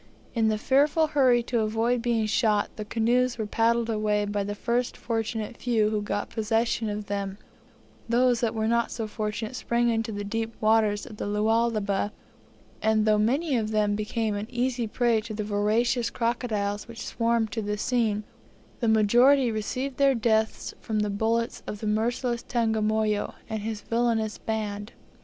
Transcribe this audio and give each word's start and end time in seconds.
In 0.33 0.47
the 0.47 0.57
fearful 0.57 1.05
hurry 1.05 1.43
to 1.43 1.59
avoid 1.59 2.01
being 2.01 2.25
shot, 2.25 2.71
the 2.75 2.83
canoes 2.85 3.37
were 3.37 3.45
paddled 3.45 3.87
away 3.87 4.25
by 4.25 4.43
the 4.43 4.55
first 4.55 4.97
fortunate 4.97 5.57
few 5.57 5.91
who 5.91 6.01
got 6.01 6.31
possession 6.31 6.89
of 6.89 7.05
them; 7.05 7.37
those 8.09 8.39
that 8.39 8.55
were 8.55 8.67
not 8.67 8.89
so 8.89 9.05
fortunate 9.05 9.55
sprang 9.55 9.89
into 9.89 10.11
the 10.11 10.23
deep 10.23 10.55
waters 10.59 11.05
of 11.05 11.17
the 11.17 11.27
Lualaba, 11.27 12.11
and 12.81 13.05
though 13.05 13.19
many 13.19 13.55
of 13.55 13.69
them 13.69 13.93
became 13.93 14.33
an 14.33 14.47
easy 14.49 14.87
prey 14.87 15.21
to 15.21 15.35
the 15.35 15.43
voracious 15.43 16.09
crocodiles 16.09 16.87
which 16.87 17.05
swarmed 17.05 17.51
to 17.51 17.61
the 17.61 17.77
scene, 17.77 18.23
the 18.79 18.87
majority 18.87 19.51
received 19.51 19.97
their 19.97 20.15
deaths 20.15 20.73
from 20.81 21.01
the 21.01 21.11
bullets 21.11 21.61
of 21.67 21.79
the 21.79 21.85
merciless 21.85 22.41
Tagamoyo 22.41 23.35
and 23.47 23.61
his 23.61 23.81
villanous 23.81 24.39
band. 24.39 24.93